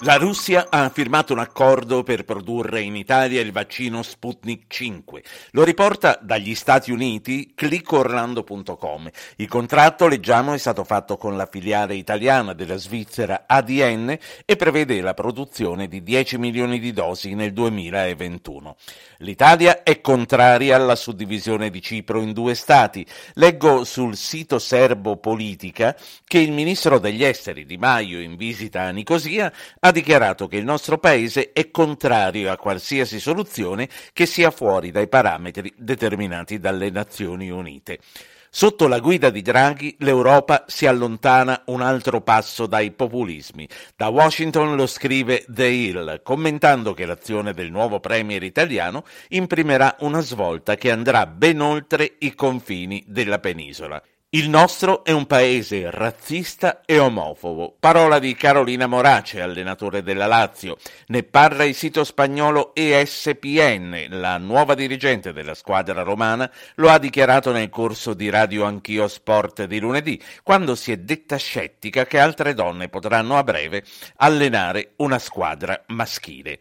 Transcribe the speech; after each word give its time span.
La 0.00 0.16
Russia 0.16 0.66
ha 0.68 0.90
firmato 0.90 1.32
un 1.32 1.38
accordo 1.38 2.02
per 2.02 2.26
produrre 2.26 2.82
in 2.82 2.96
Italia 2.96 3.40
il 3.40 3.50
vaccino 3.50 4.02
Sputnik 4.02 4.64
5. 4.68 5.22
Lo 5.52 5.64
riporta 5.64 6.18
dagli 6.20 6.54
Stati 6.54 6.90
Uniti 6.90 7.54
clickorlando.com. 7.54 9.08
Il 9.36 9.48
contratto, 9.48 10.06
leggiamo, 10.06 10.52
è 10.52 10.58
stato 10.58 10.84
fatto 10.84 11.16
con 11.16 11.34
la 11.34 11.48
filiale 11.50 11.94
italiana 11.94 12.52
della 12.52 12.76
Svizzera 12.76 13.44
ADN 13.46 14.18
e 14.44 14.56
prevede 14.56 15.00
la 15.00 15.14
produzione 15.14 15.88
di 15.88 16.02
10 16.02 16.36
milioni 16.36 16.78
di 16.78 16.92
dosi 16.92 17.34
nel 17.34 17.54
2021. 17.54 18.76
L'Italia 19.20 19.82
è 19.82 20.02
contraria 20.02 20.76
alla 20.76 20.94
suddivisione 20.94 21.70
di 21.70 21.80
Cipro 21.80 22.20
in 22.20 22.34
due 22.34 22.54
stati. 22.54 23.04
Leggo 23.34 23.82
sul 23.84 24.14
sito 24.14 24.58
serbo 24.58 25.16
Politica 25.16 25.96
che 26.26 26.38
il 26.38 26.52
ministro 26.52 26.98
degli 26.98 27.24
esteri 27.24 27.64
Di 27.64 27.78
Maio 27.78 28.20
in 28.20 28.36
visita 28.36 28.82
a 28.82 28.90
Nicosia 28.90 29.50
ha 29.86 29.92
dichiarato 29.92 30.48
che 30.48 30.56
il 30.56 30.64
nostro 30.64 30.98
paese 30.98 31.52
è 31.52 31.70
contrario 31.70 32.50
a 32.50 32.56
qualsiasi 32.56 33.20
soluzione 33.20 33.88
che 34.12 34.26
sia 34.26 34.50
fuori 34.50 34.90
dai 34.90 35.06
parametri 35.06 35.72
determinati 35.76 36.58
dalle 36.58 36.90
Nazioni 36.90 37.50
Unite. 37.50 38.00
Sotto 38.50 38.88
la 38.88 38.98
guida 38.98 39.30
di 39.30 39.42
Draghi 39.42 39.94
l'Europa 39.98 40.64
si 40.66 40.86
allontana 40.86 41.62
un 41.66 41.82
altro 41.82 42.20
passo 42.22 42.66
dai 42.66 42.90
populismi. 42.90 43.68
Da 43.94 44.08
Washington 44.08 44.74
lo 44.74 44.86
scrive 44.86 45.44
The 45.46 45.66
Hill, 45.66 46.22
commentando 46.22 46.92
che 46.92 47.06
l'azione 47.06 47.52
del 47.52 47.70
nuovo 47.70 48.00
premier 48.00 48.42
italiano 48.42 49.04
imprimerà 49.28 49.96
una 50.00 50.20
svolta 50.20 50.74
che 50.74 50.90
andrà 50.90 51.26
ben 51.26 51.60
oltre 51.60 52.14
i 52.20 52.34
confini 52.34 53.04
della 53.06 53.38
penisola. 53.38 54.02
Il 54.30 54.48
nostro 54.48 55.04
è 55.04 55.12
un 55.12 55.24
paese 55.24 55.88
razzista 55.88 56.80
e 56.84 56.98
omofobo. 56.98 57.76
Parola 57.78 58.18
di 58.18 58.34
Carolina 58.34 58.88
Morace, 58.88 59.40
allenatore 59.40 60.02
della 60.02 60.26
Lazio. 60.26 60.78
Ne 61.06 61.22
parla 61.22 61.62
il 61.62 61.76
sito 61.76 62.02
spagnolo 62.02 62.74
ESPN. 62.74 64.08
La 64.10 64.36
nuova 64.38 64.74
dirigente 64.74 65.32
della 65.32 65.54
squadra 65.54 66.02
romana 66.02 66.50
lo 66.74 66.90
ha 66.90 66.98
dichiarato 66.98 67.52
nel 67.52 67.68
corso 67.70 68.14
di 68.14 68.28
Radio 68.28 68.64
Anch'io 68.64 69.06
Sport 69.06 69.64
di 69.66 69.78
lunedì, 69.78 70.20
quando 70.42 70.74
si 70.74 70.90
è 70.90 70.96
detta 70.96 71.36
scettica 71.36 72.04
che 72.04 72.18
altre 72.18 72.52
donne 72.52 72.88
potranno 72.88 73.38
a 73.38 73.44
breve 73.44 73.84
allenare 74.16 74.94
una 74.96 75.20
squadra 75.20 75.84
maschile. 75.86 76.58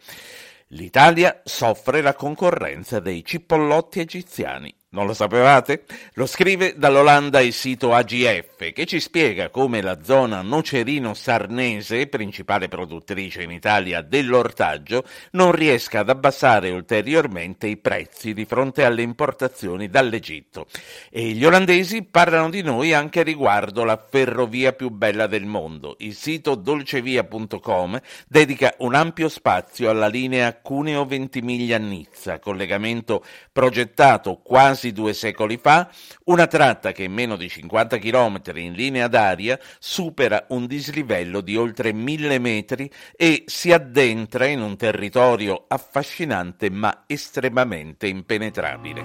L'Italia 0.70 1.42
soffre 1.44 2.02
la 2.02 2.14
concorrenza 2.14 3.00
dei 3.00 3.26
cipollotti 3.26 4.02
egiziani. 4.02 4.74
Non 4.96 5.08
lo 5.08 5.14
sapevate? 5.14 5.84
Lo 6.14 6.26
scrive 6.26 6.76
dall'Olanda 6.78 7.42
il 7.42 7.52
sito 7.52 7.94
AGF 7.94 8.72
che 8.72 8.86
ci 8.86 9.02
spiega 9.02 9.50
come 9.50 9.82
la 9.82 10.02
zona 10.02 10.42
nocerino-sarnese, 10.42 12.08
principale 12.08 12.70
produttrice 12.70 13.44
in 13.44 13.52
Italia 13.52 14.02
dell'ortaggio, 14.02 15.04
non 15.32 15.52
riesca 15.52 16.00
ad 16.00 16.08
abbassare 16.08 16.72
ulteriormente 16.72 17.68
i 17.68 17.76
prezzi 17.76 18.34
di 18.34 18.46
fronte 18.46 18.86
alle 18.86 19.02
importazioni 19.02 19.90
dall'Egitto. 19.90 20.68
E 21.10 21.32
gli 21.32 21.44
olandesi 21.44 22.04
parlano 22.04 22.50
di 22.50 22.62
noi 22.62 22.94
anche 22.94 23.22
riguardo 23.22 23.84
la 23.84 24.02
ferrovia 24.02 24.72
più 24.72 24.92
bella 24.92 25.28
del 25.28 25.46
mondo. 25.46 25.98
Il 26.00 26.16
sito 26.16 26.56
dolcevia.com 26.56 28.00
dedica 28.30 28.74
un 28.78 28.96
ampio 28.96 29.28
spazio 29.28 29.90
alla 29.90 30.08
linea 30.08 30.56
Cuneo-Ventimiglia-Nizza, 30.56 32.40
collegamento 32.40 33.26
progettato 33.52 34.40
quasi 34.42 34.84
quasi 34.86 34.92
due 34.92 35.14
secoli 35.14 35.58
fa, 35.58 35.90
una 36.26 36.48
tratta 36.48 36.92
che 36.92 37.04
in 37.04 37.14
meno 37.14 37.36
di 37.36 37.50
50 37.50 37.98
km 37.98 38.42
in 38.56 38.74
linea 38.74 39.08
d'aria 39.08 39.60
supera 39.80 40.46
un 40.50 40.68
dislivello 40.68 41.42
di 41.42 41.56
oltre 41.56 41.94
mille 41.94 42.38
metri 42.40 42.92
e 43.16 43.44
si 43.48 43.72
addentra 43.72 44.46
in 44.46 44.62
un 44.62 44.76
territorio 44.78 45.66
affascinante 45.68 46.70
ma 46.70 47.04
estremamente 47.08 48.08
impenetrabile. 48.08 49.04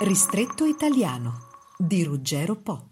Ristretto 0.00 0.64
italiano 0.64 1.48
di 1.76 2.02
Ruggero 2.02 2.56
Po. 2.56 2.91